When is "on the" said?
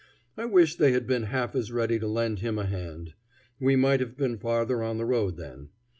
4.81-5.05